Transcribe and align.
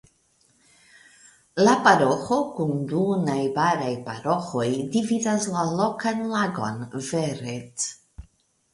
La 1.67 1.75
paroĥo 1.87 2.39
kun 2.55 2.73
du 2.93 3.03
najbaraj 3.27 3.93
paroĥoj 4.09 4.67
dividas 4.99 5.49
la 5.59 5.69
lokan 5.79 6.29
lagon 6.37 6.85
Verret. 7.13 7.91